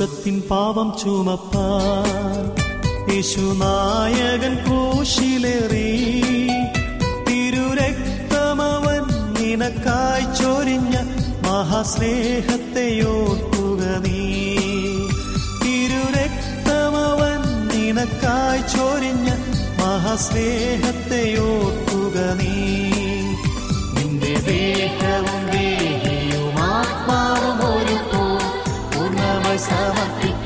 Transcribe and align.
ലോകത്തിൻ 0.00 0.42
പാപം 0.50 0.88
ചുമപ്പാൻ 1.00 2.44
യേശുനായകൻ 3.12 4.54
കൂശിലേറി 4.66 5.88
തിരുരക്തമവൻ 7.28 9.02
നിനക്കായി 9.38 10.26
ചൊരിഞ്ഞ 10.38 10.94
മഹാസ്നേഹത്തെ 11.46 12.86
ഓർക്കുക 13.08 13.82
നീ. 14.04 14.22
തിരുരക്തമവൻ 15.64 17.40
നിനക്കായി 17.72 18.62
ചൊരിഞ്ഞ 18.76 19.28
മഹാസ്നേഹത്തെ 19.82 21.24
ഓർക്കുക 21.50 22.18
നീ. 22.40 22.54
നിന്റെ 23.96 24.34
ദേഹവും 24.48 25.44
ಸಮರ್ಪಿತ 29.58 30.37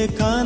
നിത്യകാലമാണെന്നോർത്തിടുക 0.00 0.39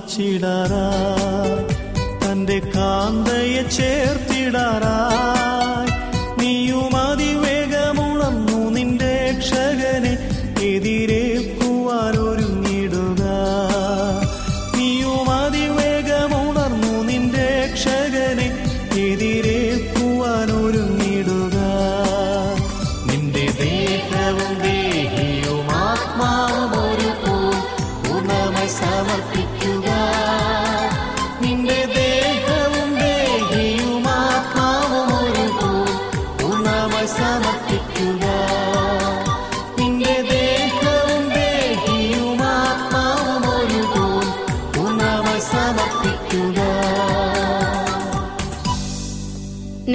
കാഹളം 0.00 1.62
തന്റെ 2.22 2.58
കാന്തയെ 2.74 3.62
ചേർത്തിടാറായി 3.76 4.95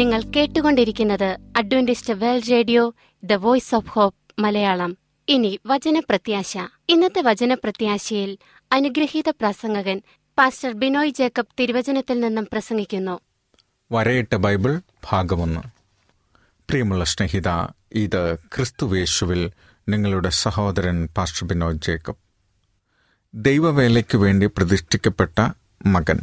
നിങ്ങൾ 0.01 0.21
കേട്ടുകൊണ്ടിരിക്കുന്നത് 0.21 1.37
Adventist 1.57 2.13
World 2.13 2.51
Radio 2.51 2.95
the 3.23 3.33
Voice 3.33 3.75
of 3.75 3.89
Hope 3.89 4.41
Malayalam. 4.41 4.97
ഇനി 5.29 5.59
വചനപ്രത്യാശ. 5.65 6.57
ഇന്നത്തെ 6.89 7.21
വചനപ്രത്യാശയിൽ 7.21 8.37
അനുഗ്രഹീത 8.71 9.29
പ്രസംഗകൻ 9.29 10.01
പാസ്റ്റർ 10.37 10.71
ബിനോയ് 10.71 11.09
ജേക്കബ് 11.09 11.45
തിരുവചനത്തിൽ 11.59 12.19
നിന്നും 12.19 12.47
പ്രസംഗിക്കുന്നു. 12.53 13.19
വരയിട്ട 13.91 14.35
ബൈബിൾ 14.35 14.81
ഭാഗമൊന്ന്. 15.11 15.61
പ്രിയമുള്ള 16.69 17.03
സ്നേഹിത 17.03 17.47
ഇത് 17.91 18.35
ക്രിസ്തുവേശുവിൽ 18.35 19.51
നിങ്ങളുടെ 19.89 20.29
സഹോദരൻ 20.29 21.09
പാസ്റ്റർ 21.17 21.47
ബിനോയ് 21.47 21.75
ജേക്കബ്. 21.75 22.15
ദൈവവേലയ്ക്കു 23.33 24.17
വേണ്ടി 24.17 24.45
പ്രതിഷ്ഠിക്കപ്പെട്ട 24.45 25.49
മകൻ. 25.85 26.19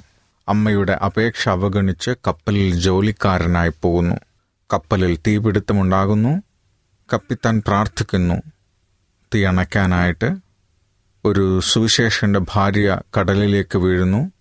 അമ്മയുടെ 0.48 0.92
അപേക്ഷ 0.92 1.48
അവഗണിച്ച് 1.48 2.10
കപ്പലിൽ 2.26 2.80
ജോലിക്കാരനായി 2.80 3.72
പോകുന്നു. 3.82 4.14
കപ്പലിൽ 4.72 5.16
തീപിടുത്തമുണ്ടാകുന്നു. 5.16 6.42
കപ്പിത്താൻ 7.12 7.62
പ്രാർത്ഥിക്കുന്നു. 7.66 8.34
തീ 9.34 9.44
അണയ്ക്കാനായിട്ട് 9.44 10.36
ഒരു 11.24 11.60
സുവിശേഷന്റെ 11.60 12.40
ഭാര്യ 12.54 13.00
കടലിലേക്ക് 13.20 13.78
വീഴുന്നു. 13.78 14.32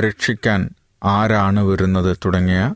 രക്ഷിക്കാൻ 0.00 0.70
ആരാണ് 1.04 1.60
വരുന്നത് 1.60 2.16
തുടങ്ങിയ 2.24 2.74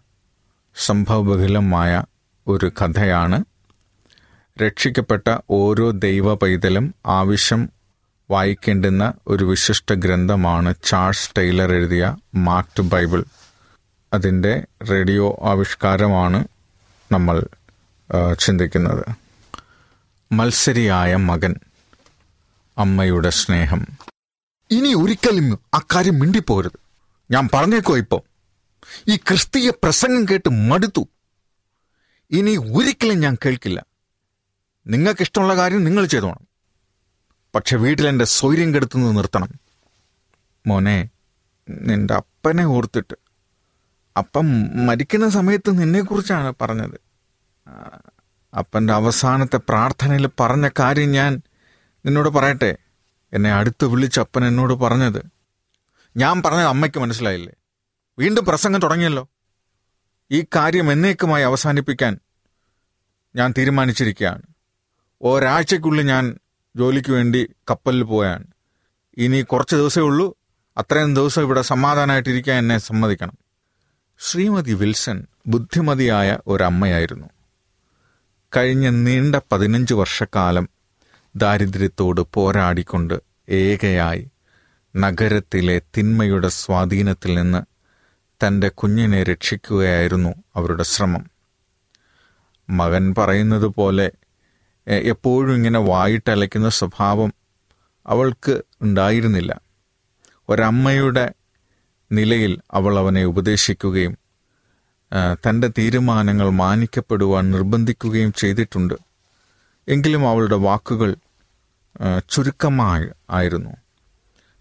സംഭവബഹുലമായ 0.77 2.05
ഒരു 2.49 2.73
കഥയാണ്. 2.83 3.45
രക്ഷിക്കപ്പെട്ട 4.63 5.37
ഓരോ 5.51 5.91
ദൈവ 5.91 6.35
പൈതലും 6.35 6.95
ആവശ്യം 7.07 7.71
വായിക്കേണ്ടുന്ന 8.31 9.15
ഒരു 9.27 9.45
വിശിഷ്ട 9.45 9.93
ഗ്രന്ഥമാണ് 9.93 10.75
ചാൾസ് 10.85 11.31
ടൈലർ 11.39 11.73
എഴുതിയ 11.73 12.17
മാർക്ട് 12.35 12.83
ബൈബിൾ. 12.83 13.25
അതിന്റെ 14.13 14.67
റേഡിയോ 14.91 15.39
ആവിഷ്കാരമാണ് 15.43 16.49
നമ്മൾ 17.13 17.47
ചിന്തിക്കുന്നത്. 18.41 19.05
മത്സരിയായ 20.33 21.17
മകൻ 21.17 21.55
അമ്മയുടെ 22.79 23.31
സ്നേഹം. 23.31 23.87
ഇനി 24.71 24.95
ഒരിക്കലും 24.95 25.59
അക്കാര്യം 25.75 26.19
മിണ്ടിപ്പോരുത്. 26.19 26.81
ഞാൻ 27.31 27.49
പറഞ്ഞേക്കോ 27.55 27.97
ഇപ്പോ. 27.97 28.25
ഈ 29.09 29.17
ക്രിസ്തീയ 29.17 29.71
പ്രസംഗം 29.71 30.25
കേട്ട് 30.25 30.49
മടുത്തു. 30.49 31.09
ഇനി 32.31 32.57
ഒരിക്കലും 32.57 33.21
ഞാൻ 33.21 33.37
കേൾക്കില്ല. 33.45 33.85
നിങ്ങൾക്കിഷ്ടമുള്ള 34.87 35.57
കാര്യം 35.57 35.85
നിങ്ങൾ 35.85 36.07
ചെയ്തോണം. 36.07 36.54
പക്ഷെ 37.55 37.77
വീട്ടിലെന്റെ 37.77 38.25
സ്വൈര്യം 38.25 38.75
കെടുത്തുന്നത് 38.75 39.17
നിർത്തണം. 39.17 39.49
മോനെ 40.67 41.09
നിന്റെ 41.71 42.15
അപ്പനെ 42.15 42.65
ഓർത്തിട്ട്. 42.65 43.15
അപ്പം 44.17 44.71
മരിക്കുന്ന 44.87 45.29
സമയത്ത് 45.29 45.81
നിന്നെക്കുറിച്ചാണ് 45.81 46.55
പറഞ്ഞത്. 46.61 47.01
അപ്പന്റെ 48.59 48.93
അവസാനത്തെ 48.93 49.57
പ്രാർത്ഥനയിൽ 49.57 50.29
പറഞ്ഞ 50.41 50.69
കാര്യം 50.79 51.13
ഞാൻ 51.13 51.43
നിന്നോട് 52.07 52.29
പറയട്ടെ? 52.29 52.77
എന്നെ 53.33 53.53
അടുത്ത് 53.53 53.85
വിളിച്ച് 53.85 54.21
അപ്പൻ 54.21 54.45
എന്നോട് 54.45 54.75
പറഞ്ഞത്. 54.75 55.23
ഞാൻ 56.17 56.43
പറഞ്ഞത് 56.43 56.67
അമ്മയ്ക്ക് 56.67 56.99
മനസ്സിലായില്ലേ? 56.99 57.55
വീണ്ടും 58.19 58.45
പ്രസംഗം 58.45 58.81
തുടങ്ങിയല്ലോ. 58.81 59.29
ഈ 60.31 60.45
കാര്യം 60.57 60.93
എന്നേക്കുമായി 60.93 61.45
അവസാനിപ്പിക്കാൻ 61.45 62.19
ഞാൻ 63.37 63.55
തീരുമാനിച്ചിരിക്കുകയാണ്. 63.59 64.43
ഒരാഴ്ചയ്ക്കുള്ളിൽ 65.23 66.07
ഞാൻ 66.07 66.39
ജോലിക്ക് 66.77 67.13
വേണ്ടി 67.13 67.49
കപ്പലിൽ 67.71 68.03
പോയാണ്. 68.03 68.45
ഇനി 69.19 69.43
കുറച്ച് 69.43 69.77
ദിവസമേ 69.77 70.05
ഉള്ളൂ. 70.05 70.37
അത്രയും 70.77 71.15
ദിവസം 71.15 71.43
ഇവിടെ 71.43 71.63
സമാധാനമായിട്ടിരിക്കാൻ 71.63 72.59
എന്നെ 72.59 72.79
സമ്മതിക്കണം. 72.79 73.33
ശ്രീമതി 74.19 74.73
വിൽസൺ 74.73 75.27
ബുദ്ധിമതിയായ 75.47 76.39
ഒരമ്മയായിരുന്നു. 76.47 77.27
കഴിഞ്ഞ 78.57 78.89
നീണ്ട 78.89 79.37
പതിനഞ്ച് 79.53 79.95
വർഷക്കാലം 79.95 80.69
ദാരിദ്ര്യത്തോട് 81.37 82.21
പോരാടിക്കൊണ്ട് 82.21 83.15
ഏകയായി 83.49 84.31
നഗരത്തിലെ 84.97 85.83
തിന്മയുടെ 85.97 86.49
സ്വാധീനത്തിൽ 86.49 87.35
നിന്ന് 87.35 87.63
തന്റെ 88.47 88.69
കുഞ്ഞിനെ 88.69 89.23
രക്ഷിക്കുകയായിരുന്നു 89.23 90.35
അവരുടെ 90.57 90.83
ശ്രമം. 90.83 91.31
മകൻ 92.71 93.15
പറയുന്നത് 93.19 93.67
പോലെ 93.67 94.13
എപ്പോഴും 94.89 95.55
ഇങ്ങനെ 95.55 95.79
വായിട്ടലയ്ക്കുന്ന 95.79 96.69
സ്വഭാവം 96.69 97.33
അവൾക്ക് 98.07 98.63
ഉണ്ടായിരുന്നില്ല. 98.83 99.61
ഒരമ്മയുടെ 100.49 101.33
നിലയിൽ 102.13 102.61
അവൾ 102.71 102.99
അവനെ 102.99 103.25
ഉപദേശിക്കുകയും 103.25 104.19
തന്റെ 105.35 105.71
തീരുമാനങ്ങൾ 105.79 106.51
മാനിക്കപ്പെടുവാൻ 106.51 107.51
നിർബന്ധിക്കുകയും 107.51 108.33
ചെയ്തിട്ടുണ്ട്. 108.33 108.95
എങ്കിലും 109.89 110.29
അവളുടെ 110.29 110.55
വാക്കുകൾ 110.55 111.17
ചുരുക്കമായി 112.31 113.07
ആയിരുന്നു. 113.31 113.71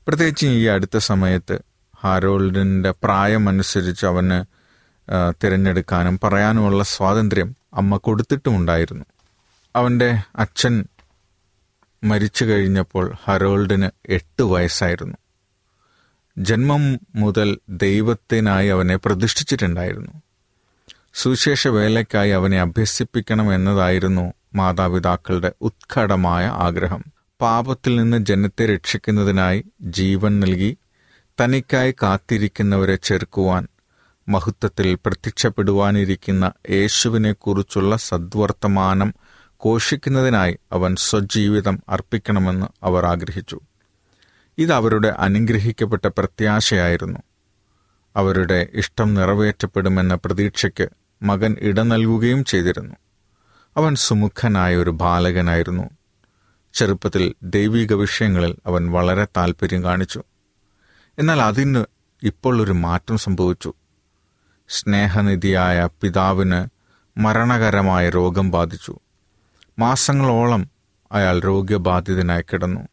പ്രത്യേകിച്ച് 0.08 0.48
ഈ 0.48 0.64
അടുത്ത 0.66 0.98
സമയത്ത് 0.98 1.60
ഹാരോൾഡിന്റെ 2.04 2.92
പ്രായമനുസരിച്ച് 3.04 4.06
അവന് 4.06 4.38
തിരഞ്ഞെടുക്കാനും 5.44 6.20
പറയാനുമുള്ള 6.24 6.84
സ്വാതന്ത്ര്യം 6.84 7.56
അമ്മ 7.74 7.98
കൊടുത്തിട്ടുമുണ്ടായിരുന്നു. 7.98 9.06
അവന്റെ 9.76 10.22
അച്ഛൻ 10.36 10.86
മരിച്ചു 12.04 12.46
കഴിഞ്ഞപ്പോൾ 12.46 13.14
ഹരോൾഡിന് 13.24 13.90
എട്ട് 14.10 14.44
വയസ്സായിരുന്നു. 14.44 15.18
ജന്മം 16.38 17.00
മുതൽ 17.16 17.60
ദൈവത്തിനായി 17.70 18.68
അവനെ 18.68 18.96
പ്രതിഷ്ഠിച്ചിട്ടുണ്ടായിരുന്നു. 18.96 20.12
സുവിശേഷ 21.14 21.68
വേലയ്ക്കായി 21.68 22.32
അവനെ 22.32 22.62
അഭ്യസിപ്പിക്കണം 22.62 23.56
എന്നതായിരുന്നു 23.56 24.34
മാതാപിതാക്കളുടെ 24.56 25.54
ഉത്കടമായ 25.62 26.46
ആഗ്രഹം. 26.46 27.04
പാപത്തിൽ 27.42 27.96
നിന്ന് 27.96 28.26
ജനത്തെ 28.26 28.66
രക്ഷിക്കുന്നതിനായി 28.66 29.66
ജീവൻ 29.82 30.40
നൽകി 30.40 30.78
തനിക്കായി 31.42 31.92
കാത്തിരിക്കുന്നവരെ 31.92 32.96
ചെറുക്കുവാൻ 32.96 33.68
മഹത്വത്തിൽ 34.30 34.96
പ്രത്യക്ഷപ്പെടുവാനിരിക്കുന്ന 34.96 36.52
യേശുവിനെക്കുറിച്ചുള്ള 36.70 37.96
സദ്വർത്തമാനം 37.96 39.14
ഘോഷിക്കുന്നതിനായി 39.66 40.60
അവൻ 40.72 40.96
സ്വജീവിതം 40.96 41.84
അർപ്പിക്കണമെന്ന് 41.90 42.66
അവർ 42.84 43.06
ആഗ്രഹിച്ചു. 43.06 43.60
ഇത് 44.58 44.74
അവരുടെ 44.74 45.08
അനുഗ്രഹിക്കപ്പെട്ട 45.08 46.08
പ്രത്യാശയായിരുന്നു. 46.08 47.20
അവരുടെ 48.16 48.68
ഇഷ്ടം 48.74 49.14
നിറവേറ്റപ്പെടുമെന്ന 49.14 50.16
പ്രതീക്ഷയ്ക്ക് 50.16 50.90
മകൻ 51.24 51.56
ഇട 51.60 51.82
നൽകുകയും 51.82 52.46
ചെയ്തിരുന്നു. 52.46 52.96
അവൻ 53.78 53.96
സുമുഖനായ 53.96 54.76
ഒരു 54.76 54.90
ബാലകനായിരുന്നു. 54.90 55.84
ചെറുപ്പത്തിൽ 56.74 57.34
ദൈവിക 57.44 57.94
വിഷയങ്ങളിൽ 57.94 58.56
അവൻ 58.66 58.92
വളരെ 58.92 59.26
താല്പര്യം 59.26 59.84
കാണിച്ചു. 59.84 60.24
എന്നാൽ 61.20 61.42
അതിന് 61.42 61.84
ഇപ്പോൾ 62.24 62.62
ഒരു 62.64 62.72
മാറ്റം 62.72 63.18
സംഭവിച്ചു. 63.18 63.74
സ്നേഹനിധിയായ 64.70 65.90
പിതാവിന് 66.02 66.68
മരണകരമായ 67.20 68.10
രോഗം 68.10 68.52
ബാധിച്ചു. 68.52 69.00
മാസങ്ങളോളം 69.80 70.70
അയാൾ 71.12 71.40
രോഗബാധിതനായി 71.40 72.42
കിടന്നു. 72.42 72.88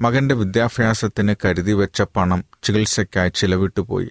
മകന്റെ 0.00 0.34
വിദ്യാഭ്യാസത്തിന് 0.34 1.34
കരുതി 1.44 1.72
വെച്ച 1.72 2.02
പണം 2.02 2.44
ചികിത്സയ്ക്കായി 2.62 3.28
ചിലവിട്ടുപോയി 3.28 4.10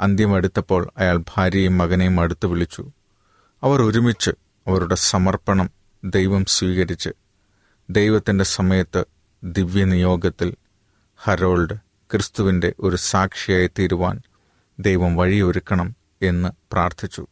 അന്ത്യമെടുത്തപ്പോൾ 0.00 0.90
അയാൾ 0.98 1.16
ഭാര്യയും 1.16 1.78
മകനെയും 1.78 2.20
അടുത്ത് 2.20 2.46
വിളിച്ചു. 2.46 2.92
അവർ 3.62 3.82
ഒരുമിച്ച് 3.82 4.30
അവരുടെ 4.66 4.94
സമർപ്പണം 4.94 5.70
ദൈവം 6.04 6.44
സ്വീകരിച്ച് 6.44 7.10
ദൈവത്തിന്റെ 7.90 8.44
സമയത്ത് 8.44 9.04
ദിവ്യനിയോഗത്തിൽ 9.44 10.54
ഹരോൾഡ് 11.16 11.74
ക്രിസ്തുവിന്റെ 12.12 12.72
ഒരു 12.80 12.96
സാക്ഷിയായി 12.96 13.70
തീരുവാൻ 13.78 14.20
ദൈവം 14.80 15.16
വഴിയൊരുക്കണം 15.16 15.96
എന്ന് 16.22 16.48
പ്രാർത്ഥിച്ചു. 16.72 17.26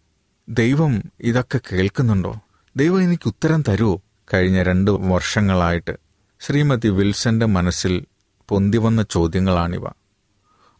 ദൈവം 0.48 1.02
ഇതൊക്കെ 1.20 1.60
കേൾക്കുന്നുണ്ടോ? 1.72 2.40
ദൈവം 2.78 3.02
എനിക്ക് 3.02 3.28
ഉത്തരം 3.28 3.64
തരൂ. 3.68 4.00
കഴിഞ്ഞ 4.34 4.62
രണ്ട് 4.62 4.90
വർഷങ്ങളായിട്ട് 4.90 5.94
ശ്രീമതി 6.40 6.88
വിൽസന്റെ 6.88 7.46
മനസ്സിൽ 7.46 8.06
പൊന്തി 8.48 8.78
വന്ന 8.78 9.02
ചോദ്യങ്ങളാണിവ. 9.10 9.84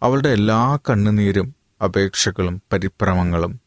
അവളുടെ 0.02 0.28
എല്ലാ 0.28 0.78
കണ്ണുനീരും 0.90 1.54
അപേക്ഷകളും 1.84 2.62
പരിഭ്രമങ്ങളും 2.72 3.60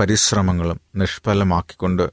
പരിശ്രമങ്ങളും 0.00 0.80
നിഷ്ഫലമാക്കിക്കൊണ്ട് 0.96 2.12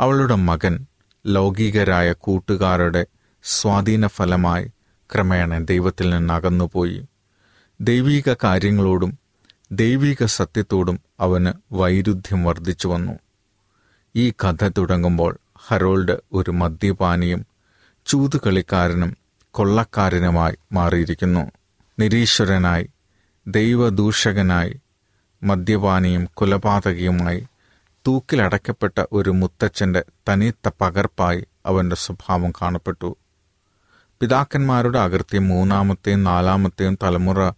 അവളുടെ 0.00 0.34
മകൻ 0.34 0.86
ലൗകികരായ 1.26 2.12
കൂട്ടുകാരുടെ 2.12 3.06
സ്വാധീനഫലമായി 3.42 4.66
ക്രമേണ 5.14 5.58
ദൈവത്തിൽ 5.58 6.10
നിന്ന് 6.10 6.34
അകന്നുപോയി 6.34 7.00
ദൈവീക 7.80 8.34
കാര്യങ്ങളോടും 8.44 9.18
ദൈവീക 9.72 10.24
സത്യത്തോടും 10.24 11.00
അവന് 11.20 11.52
വൈരുദ്ധ്യം 11.72 12.44
വർദ്ധിച്ചു 12.44 12.88
വന്നു. 12.88 13.25
ഈ 14.16 14.30
കഥ 14.30 14.68
തുടങ്ങുമ്പോൾ 14.68 15.38
ഹരോൾഡ് 15.66 16.16
ഒരു 16.32 16.50
മദ്യപാനിയും 16.50 17.46
ചൂതുകളിക്കാരനും 18.06 19.16
കൊള്ളക്കാരനുമായി 19.50 20.56
മാറിയിരിക്കുന്നു. 20.72 21.50
നിരീശ്വരനായി 21.98 22.88
ദൈവദൂഷകനായി 23.48 24.80
മദ്യപാനിയും 25.42 26.24
കുലപാതകിയുമായി 26.24 27.46
തൂക്കിലടക്കപ്പെട്ട 28.06 29.04
ഒരു 29.12 29.30
മുത്തച്ഛന്റെ 29.30 30.04
തനിത്ത 30.28 30.70
പകർപ്പായി 30.80 31.46
അവന്റെ 31.66 31.96
സ്വഭാവം 31.96 32.52
കാണപ്പെട്ടു. 32.62 33.16
പിതാക്കന്മാരുടെ 34.20 34.98
അകൃത്യം 34.98 35.48
മൂന്നാമത്തെയും 35.48 36.24
നാലാമത്തെയും 36.24 36.98
തലമുറ 37.02 37.50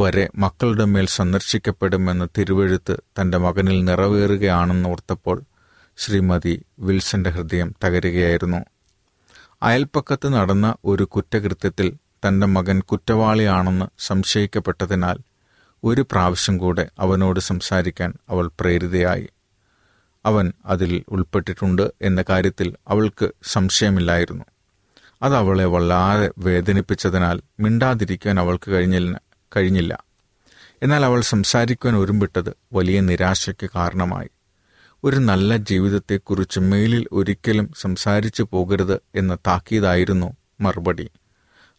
വരെ 0.00 0.30
മക്കളുടെ 0.36 0.84
മേൽ 0.84 1.06
സന്ദർശിക്കപ്പെടുമെന്ന് 1.06 2.26
തിരുവെഴുത്ത് 2.38 2.96
തന്റെ 3.20 3.38
മകനിൽ 3.38 3.84
നിറവേറുകയാണെന്നോർത്തപ്പോൾ 3.84 5.42
ശ്രീമതി 5.98 6.64
വിൽസന്റെ 6.78 7.30
ഹൃദയം 7.30 7.74
തകരുകയായിരുന്നു. 7.84 8.60
അയൽപ്പക്കത്ത് 9.62 10.28
നടന്ന 10.28 10.74
ഒരു 10.84 11.04
കുറ്റകൃത്യത്തിൽ 11.04 11.88
തന്റെ 12.24 12.46
മകൻ 12.46 12.80
കുറ്റവാളിയാണെന്ന് 12.80 13.86
സംശയിക്കപ്പെട്ടതിനാൽ 13.98 15.18
ഒരു 15.84 16.02
പ്രാവശ്യം 16.12 16.58
കൂടെ 16.58 16.90
അവനോട് 16.98 17.40
സംസാരിക്കാൻ 17.40 18.14
അവൾ 18.30 18.50
പ്രേരിതയായി. 18.60 19.28
അവൻ 20.26 20.52
അതിൽ 20.66 20.92
ഉൾപ്പെട്ടിട്ടുണ്ട് 21.08 21.92
എന്ന 22.02 22.24
കാര്യത്തിൽ 22.30 22.76
അവൾക്ക് 22.88 23.26
സംശയമില്ലായിരുന്നു. 23.44 24.44
അത് 25.22 25.34
അവളെ 25.36 25.64
വല്ലാതെ 25.64 26.30
വേദനിപ്പിച്ചതിനാൽ 26.38 27.36
മിണ്ടാതിരിക്കാൻ 27.60 28.40
അവൾക്ക് 28.40 28.70
കഴിഞ്ഞില്ല. 28.70 29.29
കഴിഞ്ഞില്ല. 29.56 30.04
എന്നാൽ 30.82 31.04
അവൾ 31.04 31.20
സംസാരിക്കുവാൻ 31.20 31.96
ഒരുമ്പിട്ടത് 31.96 32.56
വലിയ 32.72 33.00
നിരാശയ്ക്ക് 33.00 33.70
കാരണമായി. 33.76 34.28
ഒരു 35.04 35.16
നല്ല 35.16 35.56
ജീവിതത്തെക്കുറിച്ച് 35.56 36.60
മേലിൽ 36.60 37.06
ഒരിക്കലും 37.12 37.70
സംസാരിച്ചു 37.80 38.48
പോകരുത് 38.52 39.00
എന്ന 39.14 39.34
താക്കീതായിരുന്നു 39.34 40.36
മറുപടി. 40.60 41.10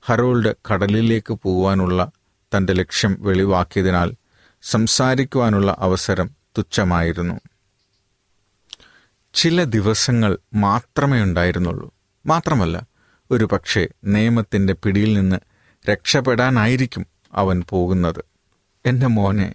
ഹറോൾഡ് 0.02 0.56
കടലിലേക്ക് 0.74 1.34
പോവാനുള്ള 1.34 2.12
തന്റെ 2.58 2.74
ലക്ഷ്യം 2.74 3.18
വെളിവാക്കിയതിനാൽ 3.20 4.14
സംസാരിക്കുവാനുള്ള 4.62 5.76
അവസരം 5.80 6.30
തുച്ഛമായിരുന്നു. 6.58 7.40
ചില 9.34 9.64
ദിവസങ്ങൾ 9.64 10.38
മാത്രമേ 10.54 11.24
ഉണ്ടായിരുന്നുള്ളൂ. 11.24 11.94
മാത്രമല്ല 12.26 12.88
ഒരു 13.32 13.46
പക്ഷേ 13.46 13.88
നിയമത്തിന്റെ 14.06 14.74
പിടിയിൽ 14.74 15.14
നിന്ന് 15.14 15.36
രക്ഷപ്പെടാനായിരിക്കും 15.90 17.06
അവൻ 17.34 17.64
പോകുന്നത്. 17.70 18.26
എന്റെ 18.86 19.08
മോനെ 19.08 19.54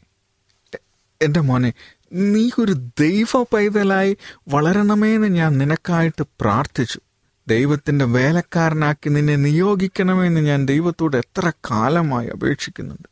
എന്റെ 1.22 1.40
മോനെ 1.40 1.72
നീ 2.12 2.50
ഒരു 2.58 2.72
ദൈവ 2.72 3.42
പൈതലായി 3.52 4.16
വളരണമേന്ന് 4.48 5.26
ഞാൻ 5.26 5.58
നിനക്കായിട്ട് 5.58 6.22
പ്രാർത്ഥിച്ചു. 6.40 7.00
ദൈവത്തിന്റെ 7.48 8.04
വേലക്കാരനാക്കി 8.04 9.08
നിന്നെ 9.08 9.36
നിയോഗിക്കണമെന്ന് 9.36 10.40
ഞാൻ 10.40 10.66
ദൈവത്തോട് 10.66 11.16
എത്ര 11.16 11.52
കാലമായി 11.70 12.28
അപേക്ഷിക്കുന്നുണ്ട്. 12.28 13.08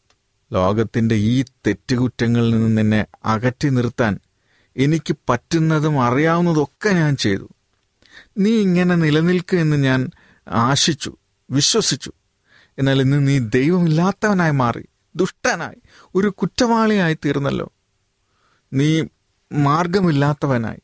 ലോകത്തിന്റെ 0.53 1.15
ഈ 1.15 1.45
തെറ്റുകുറ്റങ്ങളിൽ 1.67 2.51
നിന്ന് 2.51 2.79
നിന്നെ 2.79 3.07
അകറ്റി 3.25 3.69
നിർത്താൻ 3.69 4.19
എനിക്ക് 4.77 5.17
പറ്റുന്നതും 5.29 6.03
അറിയാവുന്നതൊക്കെ 6.03 6.89
ഞാൻ 6.89 7.17
ചെയ്തു. 7.17 7.49
നീ 8.39 8.51
ഇങ്ങനെ 8.51 8.95
നിലനിൽക്കുമെന്ന് 8.95 9.77
ഞാൻ 9.77 10.11
ആശിച്ചു 10.49 11.17
വിശ്വസിച്ചു. 11.51 12.13
എന്നാൽ 12.79 13.01
ഇന്ന് 13.01 13.29
നീ 13.29 13.39
ദൈവമില്ലാത്തവനായി 13.39 14.51
മാറി 14.51 14.85
ദുഷ്ടനായി 15.17 15.83
ഒരു 16.15 16.29
കുറ്റവാളിയായി 16.29 17.15
തീർന്നല്ലോ. 17.15 17.73
നീ 18.73 19.05
മാർഗമില്ലാത്തവനായി. 19.53 20.83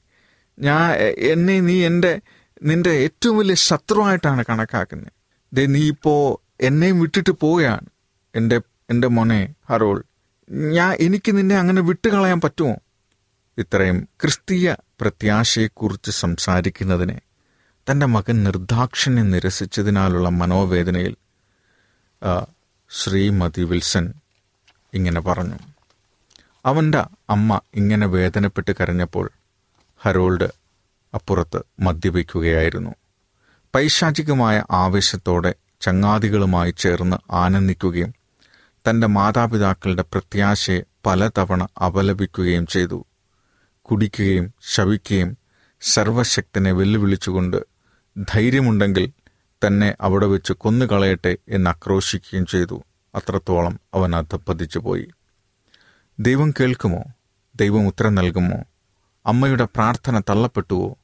ഞാൻ 0.59 0.93
എന്നെ 1.19 1.61
നീ 1.61 1.87
എന്റെ 1.87 2.21
നിന്റെ 2.63 2.91
ഏറ്റവും 2.91 3.39
വലിയ 3.39 3.55
ശത്രുവായിട്ടാണ് 3.55 4.45
കണക്കാക്കുന്നത്. 4.49 5.13
ദേ 5.53 5.67
നീ 5.67 5.89
ഇപ്പോൾ 5.89 6.49
എന്നെയും 6.61 7.01
വിട്ടിട്ട് 7.01 7.31
പോവുകയാണ്. 7.31 7.87
എന്റെ 8.35 8.61
എന്റെ 8.91 9.09
മോനെ 9.09 9.55
ഹറോൾ 9.71 10.05
ഞാൻ 10.51 10.97
എനിക്ക് 11.01 11.37
നിന്നെ 11.37 11.57
അങ്ങനെ 11.57 11.83
വിട്ടുകളയാൻ 11.83 12.41
പറ്റുമോ? 12.41 12.77
ഇത്രയും 13.59 14.09
ക്രിസ്തീയ 14.21 14.75
പ്രത്യാശയെക്കുറിച്ച് 15.01 16.11
സംസാരിക്കുന്നതിനെ 16.11 17.21
തന്റെ 17.91 18.07
മകൻ 18.07 18.45
നിർദാക്ഷിണ്യം 18.45 19.31
നിരസിച്ചതിനാലുള്ള 19.31 20.29
മനോവേദനയിൽ 20.29 21.17
ശ്രീമതി 22.91 23.63
വിൽസൺ 23.63 24.13
ഇങ്ങനെ 24.95 25.21
പറഞ്ഞു. 25.21 25.59
അവന്റെ 26.67 27.05
അമ്മ 27.31 27.61
ഇങ്ങനെ 27.75 28.07
വേദനപ്പെട്ട് 28.07 28.71
കരഞ്ഞപ്പോൾ 28.81 29.31
ഹരോൾഡ് 30.03 30.49
അപ്പുറത്ത് 31.15 31.61
മദ്യപിക്കുകയായിരുന്നു. 31.81 32.91
പൈശാചികമായ 33.75 34.65
ആവേശത്തോടെ 34.71 35.55
ചങ്ങാതികളുമായി 35.81 36.71
ചേർന്ന് 36.71 37.17
ആനന്ദിക്കുകയും 37.33 38.15
തന്റെ 38.91 39.07
മാതാപിതാക്കളുടെ 39.07 40.03
പ്രത്യാശയെ 40.03 40.81
പലതവണ 41.07 41.67
അപലപിക്കുകയും 41.87 42.67
ചെയ്തു. 42.67 43.07
കുടിക്കുകയും 43.83 44.55
ശവിക്കുകയും 44.69 45.37
സർവശക്തനെ 45.81 46.73
വെല്ലുവിളിച്ചുകൊണ്ട് 46.73 47.57
ധൈര്യമുണ്ടെങ്കിൽ 48.19 49.13
തന്നെ 49.67 49.95
അവിടെ 50.01 50.27
വെച്ച് 50.27 50.53
കൊന്നുകളയട്ടെ 50.53 51.37
എന്ന് 51.49 51.71
ആക്രോശിക്കുകയും 51.71 52.47
ചെയ്തു. 52.47 52.83
അത്രത്തോളം 53.15 53.81
അവൻ 53.95 54.17
അധപ്പതിച്ചു 54.17 54.79
പോയി 54.79 55.09
ദൈവം 56.21 56.51
കേൾക്കുമോ? 56.51 57.05
ദൈവം 57.57 57.87
ഉത്തരം 57.87 58.15
നൽകുമോ? 58.15 58.65
അമ്മയുടെ 59.27 59.65
പ്രാർത്ഥന 59.65 60.21
തള്ളപ്പെട്ടുവോ? 60.21 60.99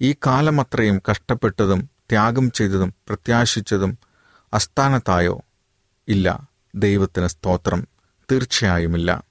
ഈ 0.00 0.12
കാലമത്രയും 0.12 1.02
കഷ്ടപ്പെട്ടതും 1.10 1.90
ത്യാഗം 2.10 2.50
ചെയ്തതും 2.50 2.94
പ്രത്യാശിച്ചതും 3.08 3.98
അസ്ഥാനത്തായോ? 4.52 5.40
ഇല്ല 6.08 6.48
ദൈവത്തിന് 6.74 7.26
സ്തോത്രം 7.26 7.88
തീർച്ചയായുമില്ല. 8.32 9.24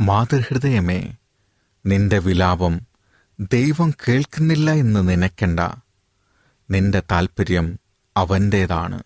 മാതൃഹൃദയമേ 0.00 1.16
നിന്റെ 1.86 2.18
വിലാപം 2.18 2.80
ദൈവം 3.40 3.94
കേൾക്കുന്നില്ല 4.08 4.70
എന്ന് 4.70 5.08
നനയ്ക്കണ്ട. 5.08 5.60
നിന്റെ 6.70 7.02
താൽപ്പര്യം 7.10 7.78
അവന്റേതാണ് 8.16 9.02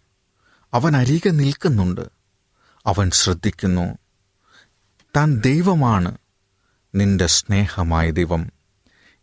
അവൻ 0.75 0.97
അരികെ 0.97 1.31
നിൽക്കുന്നുണ്ട്. 1.31 2.01
അവൻ 2.87 3.11
ശ്രദ്ധിക്കുന്നു. 3.11 3.99
താൻ 5.17 5.41
ദൈവമാണ്. 5.41 6.19
നിന്റെ 6.95 7.27
സ്നേഹമായ 7.27 8.11
ദൈവം 8.11 8.53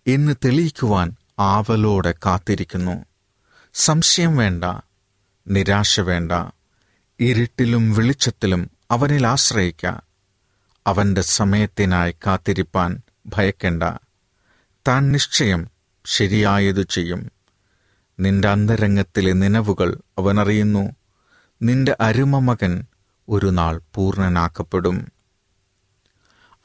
എന്ന് 0.07 0.35
തെളിയിക്കുവാൻ 0.45 1.15
ആവലോടെ 1.39 2.11
കാത്തിരിക്കുന്നു. 2.11 3.05
സംശയം 3.73 4.37
വേണ്ട 4.37 4.63
നിരാശ 5.47 5.99
വേണ്ട. 5.99 6.31
ഇരുട്ടിലും 7.19 7.93
വെളിച്ചത്തിലും 7.93 8.71
അവനിൽ 8.91 9.27
ആശ്രയിക്ക. 9.27 9.85
അവന്റെ 10.87 11.21
സമയത്തിനായി 11.21 12.11
കാത്തിരിപ്പാൻ 12.11 13.01
ഭയക്കേണ്ട. 13.25 13.83
താൻ 14.87 15.11
നിശ്ചയം 15.11 15.71
ശരിയായത് 16.05 16.87
ചെയ്യും. 16.87 17.36
നിന്റെ 18.19 18.47
അന്തരംഗത്തിലെ 18.47 19.33
നിലവുകൾ 19.33 20.01
അവനറിയുന്നു 20.17 20.95
നിന്റെ 21.61 21.97
അരുമ 21.99 22.39
മകൻ 22.39 22.85
ഒരു 23.29 23.45
നാൾ 23.45 23.81
പൂർണനാക്കപ്പെടും. 23.95 25.11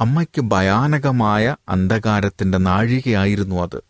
അമ്മയ്ക്ക് 0.00 0.40
ഭയാനകമായ 0.40 1.56
അന്ധകാരത്തിന്റെ 1.68 2.58
നാഴികയായിരുന്നു 2.58 3.62
അത്. 3.62 3.82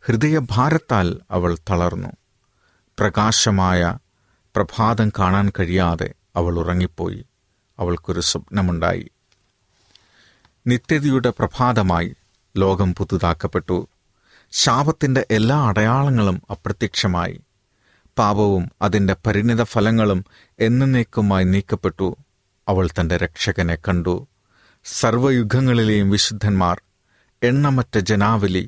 ഹൃദയഭാരത്താൽ 0.00 1.20
അവൾ 1.30 1.58
തളർന്നു. 1.70 2.08
പ്രകാശമായ 2.98 3.98
പ്രഭാതം 4.56 5.08
കാണാൻ 5.08 5.52
കഴിയാതെ 5.60 6.14
അവൾ 6.36 6.58
ഉറങ്ങിപ്പോയി. 6.58 7.26
അവൾക്കൊരു 7.78 8.20
സ്വപ്നമുണ്ടായി. 8.20 9.10
നിത്യതയുടെ 10.66 11.30
പ്രഭാതമായി 11.30 12.16
ലോകം 12.56 12.94
പുതുതാക്കപ്പെട്ടു. 12.94 13.88
ശാപത്തിന്റെ 14.52 15.26
എല്ലാ 15.30 15.68
അടയാളങ്ങളും 15.68 16.42
അപ്രത്യക്ഷമായി. 16.50 17.40
പാപവും 18.18 18.70
അതിന്റെ 18.82 19.16
പരിണിത 19.26 19.62
ഫലങ്ങളും 19.62 20.24
എന്നേക്കുമായി 20.58 21.44
നീക്കപ്പെട്ടു. 21.44 22.16
അവൾ 22.68 22.88
തന്റെ 23.00 23.16
രക്ഷകനെ 23.16 23.74
കണ്ടു. 23.74 24.26
സർവയുഗങ്ങളിലെയും 24.84 26.10
വിശുദ്ധന്മാർ 26.10 26.82
എണ്ണമറ്റ 27.42 27.98
ജനാവലി 27.98 28.64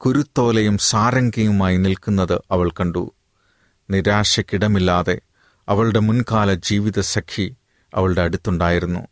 കുരുത്തോലയും 0.00 0.78
സാരംഗിയുമായി 0.78 1.76
നിൽക്കുന്നത് 1.76 2.42
അവൾ 2.50 2.70
കണ്ടു. 2.70 3.12
നിരാശയ്ക്കിടമില്ലാതെ 3.90 5.16
അവളുടെ 5.68 5.98
മുൻകാല 5.98 6.54
ജീവിത 6.54 7.00
സഖി 7.00 7.56
അവളുടെ 7.94 8.22
അടുത്തുണ്ടായിരുന്നു. 8.22 9.02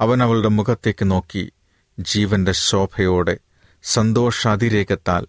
അവൻ 0.00 0.22
അവളുടെ 0.22 0.48
മുഖത്തേക്ക് 0.48 1.10
നോക്കി 1.10 1.52
ജീവന്റെ 2.00 2.52
ശോഭയോടെ 2.52 3.36
സന്തോഷാതിരേകത്താൽ 3.82 5.26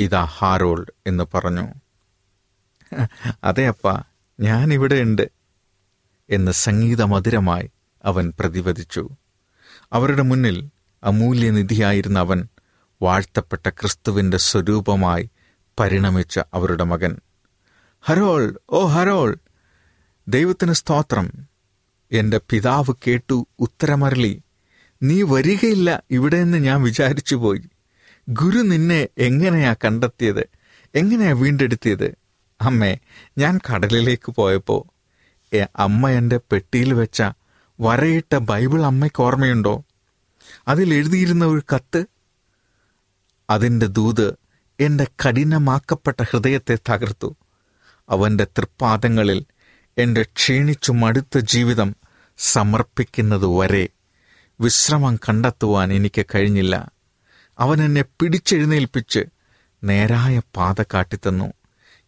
ഇതാ 0.00 0.24
ഹാരോൾഡ് 0.24 0.92
എന്ന് 1.06 1.24
പറഞ്ഞു. 1.34 1.66
അതെ 3.44 3.64
അപ്പ 3.68 3.86
ഞാനിവിടെയുണ്ട് 4.40 5.24
എന്ന് 6.30 6.52
സംഗീതമധുരമായി 6.52 7.70
അവൻ 8.04 8.32
പ്രതിപദിച്ചു 8.40 9.08
അവരുടെ 9.92 10.22
മുന്നിൽ 10.22 10.56
അമൂല്യനിധിയായിരുന്ന 11.04 12.18
അവൻ 12.18 12.40
വാഴ്ത്തപ്പെട്ട 13.02 13.68
ക്രിസ്തുവിന്റെ 13.68 14.36
സ്വരൂപമായി 14.36 15.30
പരിണമിച്ച 15.80 16.40
അവരുടെ 16.54 16.84
മകൻ. 16.84 17.12
ഹരോൾ 18.00 18.58
ഓ 18.70 18.86
ഹരോൾ 18.86 19.30
ദൈവത്തിന് 20.28 20.72
സ്തോത്രം. 20.72 21.26
എന്റെ 22.12 22.40
പിതാവ് 22.50 22.92
കേട്ടു 23.06 23.46
ഉത്തരമരളി 23.58 24.42
നീ 25.02 25.22
വരികയില്ല 25.22 26.02
ഇവിടെയെന്ന് 26.10 26.58
ഞാൻ 26.58 26.82
വിചാരിച്ചു 26.82 27.36
പോയി 27.36 27.62
ഗുരു 28.30 28.58
നിന്നെ 28.58 29.08
എങ്ങനെയാ 29.18 29.74
കണ്ടെത്തിയത്? 29.84 30.48
എങ്ങനെയാ 30.94 31.32
വീണ്ടെടുത്തിയത്? 31.32 32.14
അമ്മേ 32.60 32.98
ഞാൻ 33.38 33.60
കടലിലേക്ക് 33.72 34.32
പോയപ്പോ 34.32 34.86
അമ്മ 35.76 36.08
എന്റെ 36.08 36.36
പെട്ടിയിൽ 36.36 36.92
വെച്ച 36.94 37.22
വരയിട്ട 37.80 38.34
ബൈബിൾ 38.34 38.82
അമ്മയ്ക്ക് 38.82 39.22
ഓർമ്മയുണ്ടോ? 39.22 39.84
അതിൽ 40.68 40.94
എഴുതിയിരുന്ന 40.94 41.44
ഒരു 41.44 41.62
കത്ത്. 41.74 42.04
അതിന്റെ 43.50 43.86
ദൂത് 43.86 44.34
എന്റെ 44.80 45.04
കഠിനമാക്കപ്പെട്ട 45.04 46.22
ഹൃദയത്തെ 46.22 46.78
തകർത്തു. 46.90 47.36
അവന്റെ 48.08 48.44
തൃപ്പാദങ്ങളിൽ 48.44 49.44
എന്റെ 49.98 50.22
ക്ഷീണിച്ചു 50.22 50.92
മടുത്ത 50.92 51.38
ജീവിതം 51.38 51.96
സമർപ്പിക്കുന്നതുവരെ 52.38 53.88
വിശ്രമം 54.60 55.16
കണ്ടെത്തുവാൻ 55.16 55.92
എനിക്ക് 55.92 56.26
കഴിഞ്ഞില്ല. 56.34 56.99
അവൻ 57.60 57.82
എന്നെ 57.82 58.04
പിടിച്ചെഴുന്നേൽപ്പിച്ച് 58.20 59.24
നേരായ 59.84 60.40
പാത 60.56 60.82
കാട്ടിത്തന്നു. 60.82 61.52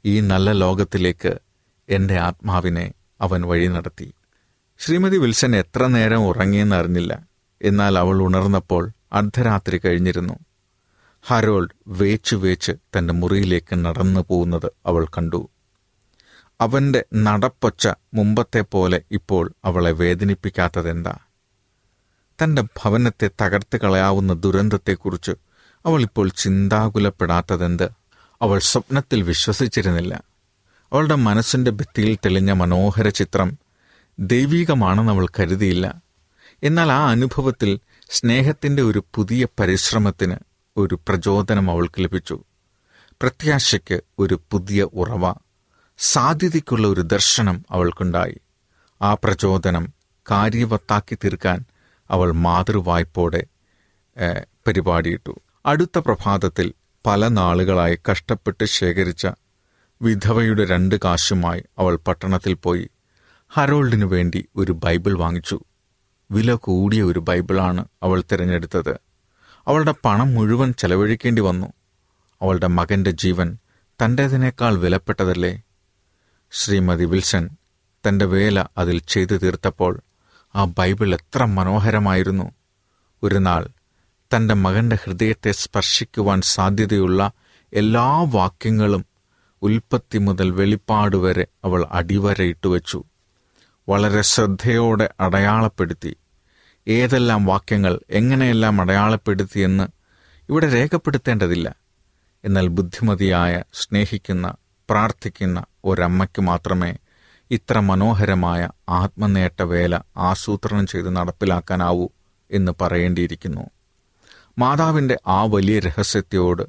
ഈ 0.04 0.20
നല്ല 0.20 0.52
ലോകത്തിലേക്ക് 0.52 1.38
എന്റെ 1.88 2.18
ആത്മാവിനെ 2.18 2.92
അവൻ 3.20 3.42
വഴി 3.42 3.66
നടത്തി. 3.66 4.14
ശ്രീമതി 4.78 5.16
വിൽസൺ 5.16 5.56
എത്ര 5.56 5.86
നേരം 5.86 6.26
ഉറങ്ങിയെന്ന് 6.26 6.76
അറിഞ്ഞില്ല. 6.76 7.26
എന്നാൽ 7.62 7.98
അവൾ 7.98 8.22
ഉണർന്നപ്പോൾ 8.22 8.90
അർദ്ധരാത്രി 9.12 9.80
കഴിഞ്ഞിരുന്നു. 9.84 10.34
ഹരോൾഡ് 11.22 11.70
വേച്ചു 11.86 12.36
വേച്ച് 12.36 12.72
തന്റെ 12.72 13.14
മുറിയിലേക്ക് 13.14 13.84
നടന്നു 13.84 14.20
പോകുന്നത് 14.28 14.72
അവൾ 14.86 15.04
കണ്ടു. 15.04 15.50
അവന്റെ 16.60 17.04
നടപ്പൊച്ച 17.14 17.88
മുമ്പത്തെ 18.14 18.60
പോലെ 18.60 19.02
ഇപ്പോൾ 19.10 19.52
അവളെ 19.64 19.90
വേദനിപ്പിക്കാത്തതെന്താ? 19.90 21.18
തന്റെ 22.42 22.62
ഭവനത്തെ 22.62 23.30
തകർത്ത് 23.42 23.76
കളയാവുന്ന 23.76 24.32
ദുരന്തത്തെക്കുറിച്ച് 24.32 25.32
അവൾ 25.86 26.02
ഇപ്പോൾ 26.02 26.28
ചിന്താകുലപ്പെടാത്തതെന്ത്? 26.28 27.88
അവൾ 28.42 28.58
സ്വപ്നത്തിൽ 28.58 29.22
വിശ്വസിച്ചിരുന്നില്ല. 29.22 30.22
അവളുടെ 30.92 31.14
മനസ്സിന്റെ 31.14 31.70
ഭിത്തിയിൽ 31.70 32.18
തെളിഞ്ഞ 32.24 32.52
മനോഹര 32.52 33.08
ചിത്രം 33.08 33.58
ദൈവീകമാണെന്ന് 34.18 35.12
അവൾ 35.12 35.26
കരുതിയില്ല. 35.40 36.02
എന്നാൽ 36.62 36.92
ആ 36.92 37.10
അനുഭവത്തിൽ 37.10 37.80
സ്നേഹത്തിന്റെ 38.10 38.82
ഒരു 38.82 39.04
പുതിയ 39.14 39.46
പരിശ്രമത്തിന് 39.60 40.36
ഒരു 40.76 40.94
പ്രചോദനം 41.08 41.70
അവൾക്ക് 41.70 42.04
ലഭിച്ചു. 42.04 42.44
പ്രത്യാശയ്ക്ക് 43.20 44.00
ഒരു 44.18 44.40
പുതിയ 44.50 44.82
ഉറവ 44.82 45.34
സാധ്യതയ്ക്കുള്ള 45.98 46.88
ഒരു 46.88 47.00
ദർശനം 47.00 47.64
അവൾക്കുണ്ടായി. 47.70 48.40
ആ 49.02 49.14
പ്രചോദനം 49.14 49.92
കാര്യവത്താക്കി 50.30 51.14
തീർക്കാൻ 51.14 51.64
അവൾ 52.10 52.32
മാതൃവായ്പോടെ 52.32 53.42
പരിപാടിയിട്ടു. 54.66 55.34
അടുത്ത 55.66 55.98
പ്രഭാതത്തിൽ 55.98 56.72
പല 57.06 57.28
നാളുകളായി 57.28 57.98
കഷ്ടപ്പെട്ട് 58.10 58.64
ശേഖരിച്ച 58.64 59.26
വിധവയുടെ 60.02 60.64
രണ്ട് 60.64 60.94
കാശുമായി 61.04 61.62
അവൾ 61.78 61.96
പട്ടണത്തിൽ 61.96 62.54
പോയി 62.54 62.90
ഹറോൾഡിനു 63.50 64.06
വേണ്ടി 64.06 64.48
ഒരു 64.56 64.72
ബൈബിൾ 64.72 65.14
വാങ്ങിച്ചു. 65.18 65.58
വില 66.30 66.54
കൂടിയ 66.54 67.02
ഒരു 67.02 67.18
ബൈബിളാണ് 67.18 67.84
അവൾ 68.02 68.24
തിരഞ്ഞെടുത്തത്. 68.32 68.94
അവളുടെ 69.66 69.94
പണം 70.04 70.34
മുഴുവൻ 70.34 70.72
ചെലവഴിക്കേണ്ടി 70.72 71.42
വന്നു. 71.42 71.66
അവളുടെ 72.42 72.66
മകന്റെ 72.66 73.10
ജീവൻ 73.10 73.58
തന്റേതിനേക്കാൾ 74.00 74.78
വിലപ്പെട്ടതല്ലേ? 74.78 75.62
ശ്രീമതി 76.52 77.04
വിൽസൺ 77.04 77.48
തന്റെ 78.04 78.24
വേല 78.24 78.64
അതിൽ 78.78 78.98
ചെയ്തു 78.98 79.36
തീർത്തപ്പോൾ 79.36 80.00
ആ 80.54 80.64
ബൈബിൾ 80.64 81.14
എത്ര 81.14 81.44
മനോഹരമായിരുന്നു. 81.44 82.52
ഒരു 83.22 83.34
നാൾ 83.34 83.68
തന്റെ 84.36 84.54
മകന്റെ 84.54 84.98
ഹൃദയത്തെ 85.04 85.52
സ്പർശിക്കുവാൻ 85.52 86.40
സാധ്യതയുള്ള 86.40 87.32
എല്ലാ 87.72 88.22
വാക്യങ്ങളും 88.22 89.06
ഉൽപ്പത്തി 89.62 90.18
മുതൽ 90.18 90.50
വെളിപ്പാട് 90.50 91.16
വരെ 91.16 91.46
അവൾ 91.64 91.86
അടിവരയിട്ട് 91.92 92.68
വച്ചു. 92.68 93.04
വളരെ 93.88 94.22
ശ്രദ്ധയോടെ 94.22 95.10
അടയാളപ്പെടുത്തി. 95.20 96.16
ഏതെല്ലാം 96.88 97.46
വാക്യങ്ങൾ 97.46 98.00
എങ്ങനെയെല്ലാം 98.10 98.80
അടയാളപ്പെടുത്തിയെന്ന് 98.80 99.84
ഇവിടെ 100.48 100.74
രേഖപ്പെടുത്തേണ്ടതില്ല. 100.74 101.76
എന്നാൽ 102.44 102.68
ബുദ്ധിമതിയായ 102.68 103.62
സ്നേഹിക്കുന്ന 103.72 104.54
പ്രാർത്ഥിക്കുന്ന 104.90 105.64
ഒരമ്മയ്ക്ക് 105.84 106.42
മാത്രമേ 106.42 106.96
ഇത്ര 107.52 107.80
മനോഹരമായ 107.80 108.68
ആത്മനേട്ട 108.88 109.62
വേല 109.62 110.00
ആസൂത്രണം 110.16 110.86
ചെയ്ത് 110.86 111.16
നടപ്പിലാക്കാനാവൂ 111.16 112.08
എന്ന് 112.50 112.72
പറയേണ്ടിയിരിക്കുന്നു. 112.80 113.70
മാതാവിന്റെ 114.58 115.18
ആ 115.26 115.44
വലിയ 115.44 115.78
രഹസ്യത്തോട് 115.78 116.62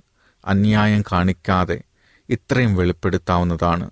അന്യായം 0.46 1.02
കാണിക്കാതെ 1.12 1.82
ഇത്രയും 2.30 2.76
വെളിപ്പെടുത്താവുന്നതാണ്. 2.76 3.90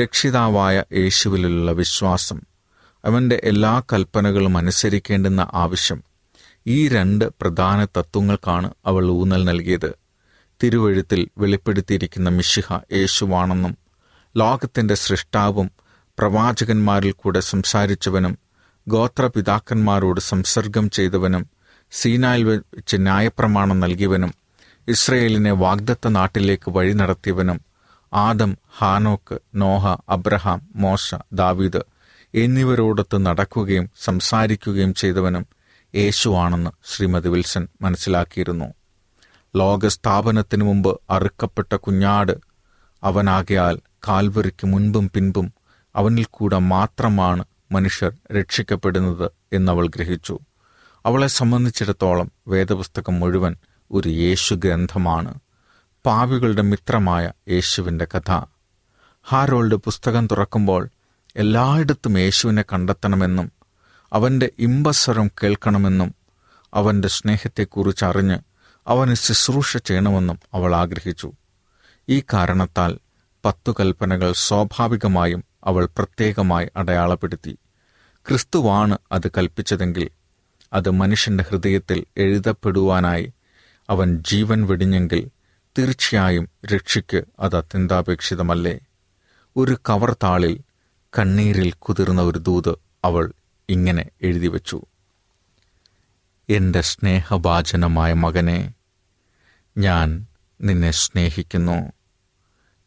രക്ഷിതാവായ 0.00 0.84
യേശുവിലുള്ള 0.92 1.72
വിശ്വാസം 1.72 2.40
അവന്റെ 3.04 3.40
എല്ലാ 3.44 3.82
കൽപ്പനകളും 3.92 4.58
അനുസരിക്കേണ്ടുന്ന 4.58 5.48
ആവശ്യം 5.54 6.00
ഈ 6.66 6.88
രണ്ട് 6.88 7.24
പ്രധാന 7.40 7.84
തത്വങ്ങൾക്കാണ് 7.84 8.74
അവൾ 8.86 9.10
ഊന്നൽ 9.10 9.44
നൽകിയത്. 9.44 9.90
തിരുവഴുത്തിൽ 10.62 11.28
വെളിപ്പെടുത്തിയിരിക്കുന്ന 11.38 12.28
മിശിഹ 12.28 12.78
യേശുവാണെന്നും 12.92 13.78
ലോകത്തിന്റെ 14.36 14.94
സൃഷ്ടാവും 14.94 15.68
പ്രവാചകന്മാരിൽ 16.18 17.12
കൂടെ 17.12 17.40
സംസാരിച്ചവനും 17.40 18.38
ഗോത്രപിതാക്കന്മാരോട് 18.88 20.20
സംസർഗം 20.20 20.90
ചെയ്തവനും 20.90 21.50
സീനായിൽ 21.92 22.44
വെച്ച് 22.44 22.96
ന്യായപ്രമാണം 22.96 23.80
നൽകിയവനും 23.80 24.32
ഇസ്രയേലിനെ 24.88 25.52
വാഗ്ദത്ത 25.52 26.08
നാട്ടിലേക്ക് 26.08 26.70
വഴി 26.70 26.92
നടത്തിയവനും 26.92 27.60
ആദം 28.12 28.58
ഹാനോക്ക് 28.78 29.40
നോഹ 29.54 29.96
അബ്രഹാം 30.08 30.68
മോശ 30.76 31.14
ദാവീദ് 31.32 31.82
എന്നിവരോടൊത്ത് 32.34 33.26
നടക്കുകയും 33.26 33.90
സംസാരിക്കുകയും 34.00 34.94
ചെയ്തവനും 34.94 35.44
യേശുവാണെന്ന് 35.94 36.70
ശ്രീമതി 36.94 37.28
വിൽസൺ 37.28 37.68
മനസ്സിലാക്കിയിരുന്നു. 37.82 38.68
ലോകസ്ഥാപനത്തിനു 39.56 40.64
മുമ്പ് 40.64 41.00
അറുക്കപ്പെട്ട 41.10 41.74
കുഞ്ഞാട് 41.74 42.34
അവനാകയാൽ 43.02 43.80
കാൽവരിക്ക് 44.08 44.66
മുൻപും 44.66 45.10
പിൻപും 45.14 45.46
അവനിൽ 45.96 46.26
കൂടെ 46.30 46.58
മാത്രമാണ് 46.58 47.44
മനുഷ്യർ 47.72 48.12
രക്ഷിക്കപ്പെടുന്നത് 48.32 49.30
എന്നവൾ 49.52 49.86
ഗ്രഹിച്ചു. 49.86 50.38
അവളെ 51.06 51.26
സംബന്ധിച്ചിടത്തോളം 51.26 52.32
വേദപുസ്തകം 52.48 53.20
മുഴുവൻ 53.20 53.56
ഒരു 53.90 54.08
യേശു 54.08 54.54
ഗ്രന്ഥമാണ്. 54.54 55.34
പാവികളുടെ 56.06 56.62
മിത്രമായ 56.62 57.32
യേശുവിന്റെ 57.48 58.06
കഥ. 58.16 58.44
ഹാരോൾഡ് 59.28 59.74
പുസ്തകം 59.74 60.26
തുറക്കുമ്പോൾ 60.26 60.88
എല്ലായിടത്തും 61.36 62.18
യേശുവിനെ 62.18 62.62
കണ്ടെത്തണമെന്നും 62.62 63.52
അവന്റെ 64.12 64.50
ഇമ്പസ്വരം 64.58 65.28
കേൾക്കണമെന്നും 65.28 66.14
അവന്റെ 66.74 67.08
സ്നേഹത്തെക്കുറിച്ച് 67.08 68.04
അറിഞ്ഞ് 68.04 68.38
അവന് 68.86 69.14
ശുശ്രൂഷ 69.14 69.76
ചെയ്യണമെന്നും 69.76 70.40
അവൾ 70.54 70.74
ആഗ്രഹിച്ചു. 70.74 71.32
ഈ 72.08 72.20
കാരണത്താൽ 72.20 72.98
പത്തു 73.44 73.72
കൽപ്പനകൾ 73.80 74.32
സ്വാഭാവികമായും 74.32 75.44
അവൾ 75.64 75.88
പ്രത്യേകമായി 75.98 76.68
അടയാളപ്പെടുത്തി. 76.76 77.58
ക്രിസ്തുവാണ് 78.28 78.98
അത് 79.12 79.30
കൽപ്പിച്ചതെങ്കിൽ 79.38 80.10
അത് 80.72 80.90
മനുഷ്യന്റെ 80.90 81.44
ഹൃദയത്തിൽ 81.48 82.04
എഴുതപ്പെടുവാനായി 82.16 83.32
അവൻ 83.90 84.22
ജീവൻ 84.22 84.66
വെടിഞ്ഞെങ്കിൽ 84.66 85.28
തീർച്ചയായും 85.78 86.48
രക്ഷയ്ക്ക് 86.66 87.24
അത് 87.40 87.56
അത്യന്താപേക്ഷിതമല്ലേ? 87.56 88.78
ഒരു 89.56 89.78
കവർ 89.88 90.16
താളിൽ 90.22 90.60
കണ്ണീരിൽ 91.18 91.72
കുതിർന്ന 91.72 92.22
ഒരു 92.22 92.38
ദൂത് 92.38 92.78
അവൾ 93.04 93.32
ഇങ്ങനെ 93.68 94.10
എഴുതി 94.22 94.46
വച്ചു 94.46 94.82
എന്റെ 96.50 96.80
സ്നേഹഭാചനമായ 96.80 98.12
മകനെ 98.12 98.74
ഞാൻ 99.78 100.26
നിന്നെ 100.62 100.90
സ്നേഹിക്കുന്നു. 100.90 101.92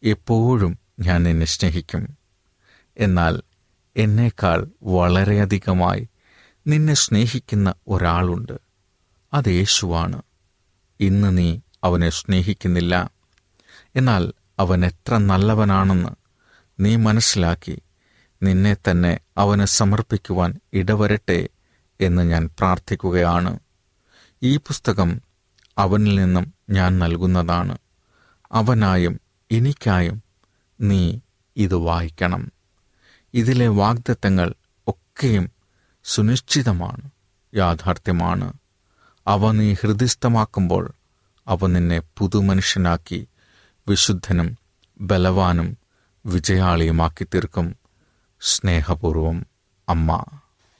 എപ്പോഴും 0.04 0.80
ഞാൻ 1.00 1.24
നിന്നെ 1.24 1.46
സ്നേഹിക്കും. 1.46 2.21
എന്നാൽ 2.98 3.42
എന്നേക്കാൾ 3.98 4.68
വളരെയധികമായി 4.84 6.10
നിന്നെ 6.68 6.94
സ്നേഹിക്കുന്ന 6.94 7.74
ഒരാളുണ്ട്. 7.88 8.60
അത് 9.34 9.50
യേശുവാണ്. 9.50 10.22
ഇന്ന് 11.00 11.38
നീ 11.38 11.60
അവനെ 11.84 12.10
സ്നേഹിക്കുന്നില്ല. 12.10 13.12
എന്നാൽ 13.96 14.34
അവൻ 14.60 14.86
എത്ര 14.86 15.18
നല്ലവനാണെന്ന് 15.18 16.10
നീ 16.80 16.96
മനസ്സിലാക്കി. 16.96 17.82
നിന്നെ 18.44 18.74
തന്നെ 18.74 19.20
അവന് 19.38 19.66
സമർപ്പിക്കുവാൻ 19.66 20.60
ഇടവരട്ടെ 20.74 21.50
എന്ന് 22.02 22.24
ഞാൻ 22.24 22.50
പ്രാർത്ഥിക്കുകയാണ്. 22.60 23.60
ഈ 24.44 24.58
പുസ്തകം 24.58 25.22
അവനിൽ 25.78 26.16
നിന്നും 26.16 26.54
ഞാൻ 26.70 27.00
നൽകുന്നതാണ്. 27.00 27.78
അവനായും 28.52 29.22
എനിക്കായും 29.52 30.24
നീ 30.82 31.20
ഇത് 31.58 31.76
വായിക്കണം. 31.76 32.52
ഇതിലെ 33.34 33.68
വാഗ്ദത്തങ്ങൾ 33.68 34.54
ഒക്കെയും 34.88 35.52
സുനിശ്ചിതമാണ് 36.06 37.10
യാഥാർത്ഥ്യമാണ്. 37.56 38.54
അവ 39.28 39.52
നീ 39.52 39.74
ഹൃദയസ്ഥമാക്കുമ്പോൾ 39.74 40.92
അവ 41.48 41.68
നിന്നെ 41.68 42.02
പുതുമനുഷ്യനാക്കി 42.18 43.28
വിശുദ്ധനും 43.88 44.58
ബലവാനും 45.02 45.78
വിജയാളിയുമാക്കി 46.26 47.24
തീർക്കും 47.24 47.76
സ്നേഹപൂർവം 48.42 49.46
അമ്മ. 49.90 50.26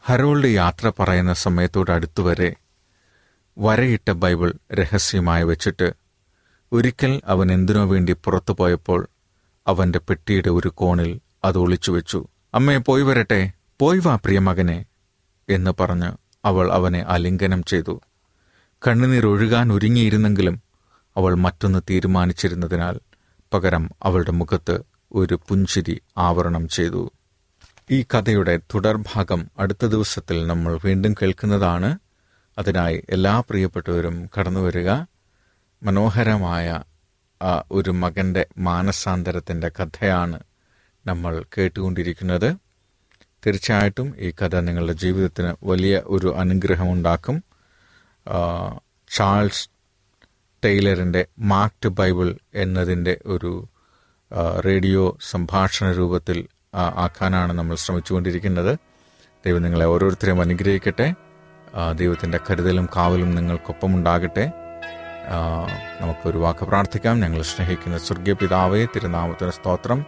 ഹരോൾഡ് 0.02 0.48
യാത്ര 0.48 0.92
പറയുന്ന 1.00 1.34
സമയത്തോടടുത്തുവരെ 1.34 2.56
വരയിട്ട 3.58 4.12
ബൈബിൾ 4.12 4.54
രഹസ്യമായി 4.74 5.44
വെച്ചിട്ട് 5.44 5.94
ഒരിക്കൽ 6.72 7.22
അവൻ 7.26 7.52
എന്തിനോ 7.52 7.86
വേണ്ടി 7.86 8.14
പുറത്തു 8.14 8.54
പോയപ്പോൾ 8.54 9.10
അവന്റെ 9.68 10.00
പെട്ടിയുടെ 10.00 10.50
ഒരു 10.50 10.68
കോണിൽ 10.68 11.20
അത് 11.44 11.58
ഒളിച്ചു 11.58 11.92
വെച്ചു 11.92 12.28
അമ്മേ 12.54 12.78
പോയി 12.78 13.02
വരട്ടെ. 13.02 13.54
പോയി 13.80 14.00
വാ 14.00 14.16
പ്രിയമകനെ 14.16 14.86
എന്ന് 15.50 15.72
പറഞ്ഞ് 15.80 16.12
അവൾ 16.46 16.72
അവനെ 16.72 17.06
ആലിംഗനം 17.08 17.64
ചെയ്തു. 17.64 18.02
കണ്ണുനീർ 18.88 19.28
ഒഴുകാൻ 19.28 19.74
ഒരുങ്ങിയിരുന്നെങ്കിലും 19.74 20.62
അവൾ 21.18 21.34
മറ്റൊന്ന് 21.34 21.80
തീരുമാനിച്ചിരുന്നതിനാൽ 21.90 23.00
പകരം 23.54 23.90
അവളുടെ 24.04 24.32
മുഖത്ത് 24.32 24.80
ഒരു 25.12 25.40
പുഞ്ചിരി 25.48 26.02
ആവരണം 26.18 26.68
ചെയ്തു. 26.68 27.12
ഈ 27.92 28.04
കഥയുടെ 28.04 28.58
തുടർഭാഗം 28.58 29.52
അടുത്ത 29.60 29.86
ദിവസത്തിൽ 29.86 30.48
നമ്മൾ 30.48 30.80
വീണ്ടും 30.86 31.14
കേൾക്കുന്നതാണ്. 31.14 32.00
അതിനായി 32.58 33.06
എല്ലാ 33.10 33.40
പ്രിയപ്പെട്ടവരും 33.40 34.30
കടന്നു 34.40 34.60
വരിക. 34.60 34.90
മനോഹരമായ 35.84 36.84
ഒരു 37.72 37.90
മകന്റെ 37.90 38.46
മാനസാന്തരത്തിന്റെ 38.58 39.70
കഥയാണ് 39.70 40.40
നമ്മൾ 41.06 41.44
കേട്ടുകൊണ്ടിരിക്കുന്നത്. 41.58 42.56
തീർച്ചയായിട്ടും 43.46 44.08
ഈ 44.18 44.32
കഥ 44.32 44.56
നിങ്ങളുടെ 44.56 44.94
ജീവിതത്തിന് 44.94 45.54
വലിയ 45.64 46.02
ഒരു 46.06 46.36
അനുഗ്രഹമുണ്ടാക്കും. 46.36 47.44
ചാൾസ് 49.10 49.70
ടൈലറിന്റെ 50.66 51.26
മാക്ട് 51.40 51.90
ബൈബിൾ 51.90 52.38
എന്നതിന്റെ 52.56 53.18
ഒരു 53.26 53.68
റേഡിയോ 54.66 55.18
സംഭാഷണ 55.32 55.92
രൂപത്തിൽ 55.92 56.48
ആക്കാനാണ് 56.76 57.54
നമ്മൾ 57.54 57.76
ശ്രമിച്ചുകൊണ്ടിരിക്കുന്നത്. 57.76 58.74
ദൈവം 59.46 59.62
നിങ്ങളെ 59.62 59.86
ഓരോരുത്തരെയും 59.86 60.42
അനുഗ്രഹിക്കട്ടെ. 60.42 61.08
ദൈവത്തിന്റെ 61.96 62.40
കരുതലും 62.50 62.90
കാവലും 62.96 63.36
നിങ്ങൾക്കൊപ്പം 63.36 63.96
ഉണ്ടാകട്ടെ 63.96 64.46
നമുക്കൊരു 66.02 66.38
വാക്ക് 66.38 66.66
പ്രാർത്ഥിക്കാം. 66.66 67.20
ഞങ്ങൾ 67.20 67.42
സ്നേഹിക്കുന്ന 67.42 67.98
സ്വർഗീയ 67.98 68.34
പിതാവേ 68.34 68.86
തിരുനാമത്തിന് 68.86 69.52
സ്തോത്രം. 69.52 70.00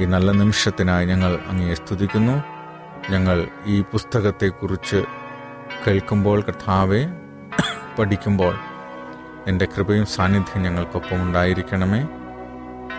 ഈ 0.00 0.04
നല്ല 0.04 0.30
നിമിഷത്തിനായി 0.30 1.06
ഞങ്ങൾ 1.06 1.38
അങ്ങയെ 1.48 1.74
സ്തുതിക്കുന്നു. 1.74 2.42
ഞങ്ങൾ 3.10 3.48
ഈ 3.66 3.82
പുസ്തകത്തെക്കുറിച്ച് 3.82 5.04
കേൾക്കുമ്പോൾ 5.86 6.40
കർത്താവെ 6.40 7.06
പഠിക്കുമ്പോൾ 7.98 8.54
എന്റെ 9.46 9.64
കൃപയും 9.64 10.06
സാന്നിധ്യം 10.06 10.62
ഞങ്ങൾക്കൊപ്പം 10.62 11.22
ഉണ്ടായിരിക്കണമേ. 11.22 12.02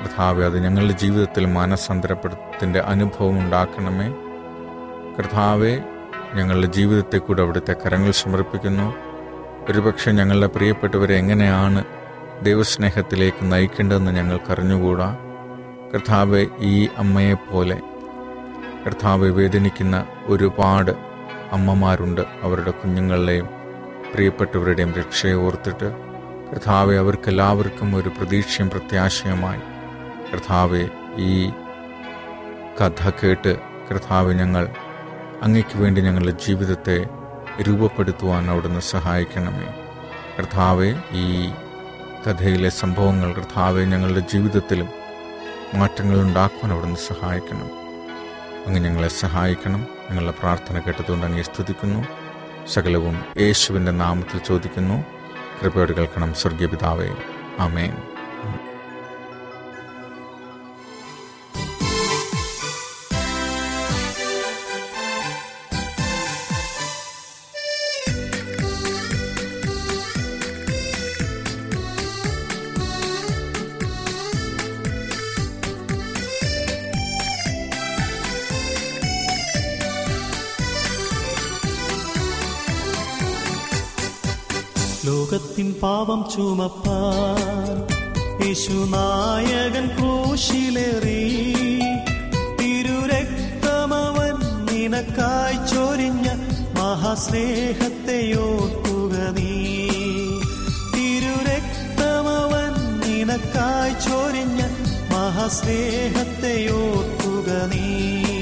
കർത്താവെ 0.02 0.46
അത് 0.46 0.60
ഞങ്ങളുടെ 0.64 0.94
ജീവിതത്തിൽ 0.94 1.46
മാനസാന്തരപ്പെടുത്തിന്റെ 1.46 2.80
അനുഭവം 2.80 3.40
ഉണ്ടാക്കണമേ. 3.40 4.14
കർത്താവെ 5.18 5.80
ഞങ്ങളുടെ 6.34 6.68
ജീവിതത്തെ 6.68 7.18
കൂടെ 7.18 7.42
അവിടുത്തെ 7.42 7.76
കരങ്ങൾ 7.86 8.12
സമർപ്പിക്കുന്നു. 8.12 8.96
ഒരുപക്ഷെ 9.70 10.12
ഞങ്ങളുടെ 10.12 10.48
പ്രിയപ്പെട്ടവരെ 10.48 11.16
എങ്ങനെയാണ് 11.16 11.84
ദൈവസ്നേഹത്തിലേക്ക് 12.42 13.52
നയിക്കേണ്ടതെന്ന് 13.52 14.12
ഞങ്ങൾക്കറിഞ്ഞുകൂടാ. 14.12 15.18
കർത്താവെ 15.94 16.48
ഈ 16.60 16.90
അമ്മയെപ്പോലെ 16.98 17.82
കർത്താവ് 18.86 19.30
വേദനിക്കുന്ന 19.30 20.06
ഒരുപാട് 20.26 20.92
അമ്മമാരുണ്ട് 21.52 22.22
അവരുടെ 22.42 22.72
കുഞ്ഞുങ്ങളുടെയും 22.72 23.50
പ്രിയപ്പെട്ടവരുടെയും 24.14 24.94
രക്ഷയെ 24.94 25.34
ഓർത്തിട്ട്. 25.34 25.92
കർത്താവെ 26.52 26.96
അവർക്കെല്ലാവർക്കും 26.96 27.96
ഒരു 27.96 28.10
പ്രതീക്ഷയും 28.10 28.70
പ്രത്യാശയുമായി 28.70 29.60
കർത്താവെ 30.34 30.90
ഈ 31.18 31.50
കഥ 32.82 33.10
കേട്ട് 33.10 33.60
കർത്താവ് 33.92 34.34
ഞങ്ങൾ 34.34 34.70
അങ്ങയ്ക്ക് 35.42 35.78
വേണ്ടി 35.78 36.02
ഞങ്ങളുടെ 36.02 36.32
ജീവിതത്തെ 36.32 37.06
രൂപപ്പെടുത്തുവാൻ 37.62 38.50
അവിടുന്ന് 38.50 38.80
സഹായിക്കണമേ. 38.80 39.68
കർത്താവെ 40.40 40.96
ഈ 41.12 41.50
കഥയിലെ 42.28 42.70
സംഭവങ്ങൾ 42.70 43.34
കർത്താവെ 43.34 43.82
ഞങ്ങളുടെ 43.82 44.20
ജീവിതത്തിലും 44.20 45.03
മാറ്റങ്ങൾ 45.74 46.22
ഉണ്ടാക്കുവാൻ 46.22 46.74
അവിടുന്ന് 46.74 46.96
സഹായിക്കണം. 46.96 47.66
അങ്ങ് 48.68 48.80
ഞങ്ങളെ 48.80 49.08
സഹായിക്കണം. 49.08 49.88
ഞങ്ങളുടെ 50.10 50.32
പ്രാർത്ഥന 50.32 50.80
കേട്ടതുകൊണ്ട് 50.80 51.26
അങ്ങേ 51.26 51.42
സ്തുതിക്കുന്നു. 51.42 52.06
സകലവും 52.68 53.26
യേശുവിന്റെ 53.40 53.92
നാമത്തിൽ 53.92 54.38
ചോദിക്കുന്നു. 54.38 55.06
കൃപയോട് 55.62 55.92
കേൾക്കണം 55.92 56.34
സ്വർഗീയ 56.34 56.68
പിതാവേ. 56.68 57.10
ആമേൻ. 57.60 57.94
ലോകത്തിൻ 85.06 85.74
പാപം 85.74 86.26
ചുമപ്പാൻ 86.36 88.04
യേശുനായകൻ 88.48 89.88
ക്രൂശിലേറി. 89.88 91.54
തിരുരക്തമവൻ 92.60 94.36
നിനക്കായി 94.66 95.56
ചൊരിഞ്ഞ 95.56 96.28
മഹാസ്നേഹത്തെ 96.80 98.34
ഓർക്കുക 98.40 99.16
നീ. 99.40 99.52
തിരുരക്തമവൻ 100.96 102.72
നിനക്കായി 103.00 103.94
ചൊരിഞ്ഞ 103.94 104.62
മഹാസ്നേഹത്തെ 105.12 106.70
ഓർക്കുക 106.72 107.50
നീ. 107.74 108.33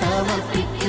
samarpita 0.00 0.79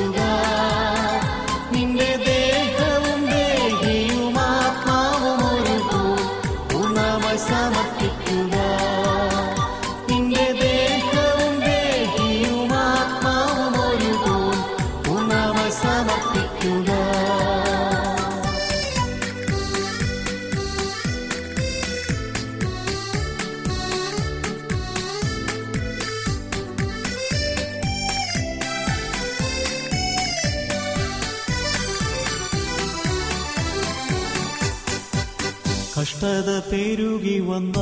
പെരുകി 37.52 37.58
വന്ന 37.58 37.80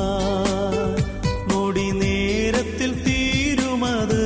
നൊടി 1.48 1.90
നേരത്തിൽ 1.90 2.90
തീരുമത്. 3.04 4.22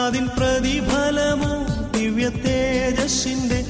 അതിൻ 0.00 0.24
പ്രതിഫലമോ 0.36 1.52
ദിവ്യ 1.96 2.28
തേജസ്സിന്റെ 2.46 3.60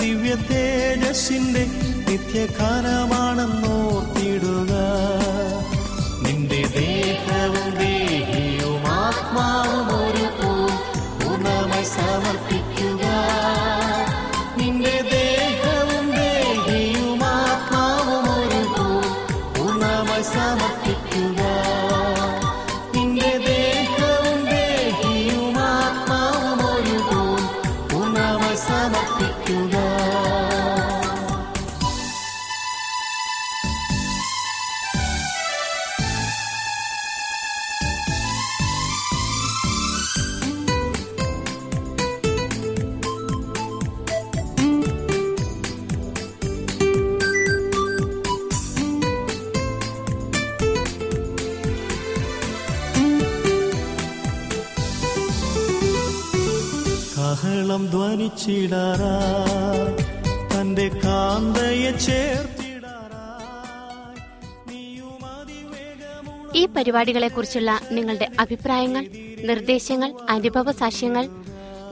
ദിവ്യ 0.00 0.34
തേജസ്സിന്റെ 0.50 1.64
നിത്യകാലമാണെന്നോർത്തിടുക 2.08 3.77
കഹളം 57.78 57.90
ധ്വനിച്ചിടാറാ. 57.90 59.16
തന്റെ 60.52 60.86
കാന്തയെ 61.02 61.90
ചേർത്തിടാറായി 62.06 62.56
ഈ 66.54 66.62
പരിപാടികളെക്കുറിച്ചുള്ള 66.76 67.72
നിങ്ങളുടെ 67.96 68.26
അഭിപ്രായങ്ങൾ 68.40 69.04
നിർദ്ദേശങ്ങൾ 69.40 70.10
അനുഭവ 70.28 70.72
സാക്ഷ്യങ്ങൾ 70.80 71.24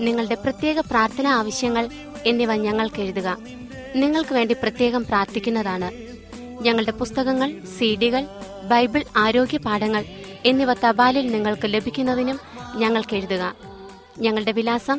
നിങ്ങളുടെ 0.01 0.37
പ്രത്യേക 0.45 0.79
പ്രാർത്ഥന 0.91 1.27
ആവശ്യങ്ങൾ 1.41 1.85
എന്നിവ 2.27 2.53
ഞങ്ങൾക്ക് 2.67 3.01
എഴുതുക. 3.07 3.29
നിങ്ങൾക്ക് 4.03 4.33
വേണ്ടി 4.35 4.55
പ്രത്യേകം 4.63 5.03
പ്രാർത്ഥിക്കുന്നതാണ്. 5.11 5.91
ഞങ്ങളുടെ 6.65 6.95
പുസ്തകങ്ങൾ 7.03 7.51
സീഡികൾ 7.79 8.23
ബൈബിൾ 8.71 9.03
ആരോഗ്യ 9.25 9.59
പാഠങ്ങൾ 9.67 10.03
എന്നിവ 10.51 10.73
തപാലിൽ 10.87 11.27
നിങ്ങൾക്ക് 11.35 11.69
ലഭിക്കുന്നതിനും 11.75 12.41
ഞങ്ങൾക്ക് 12.83 13.15
എഴുതുക. 13.21 13.45
ഞങ്ങളുടെ 14.19 14.53
വിലാസം 14.59 14.99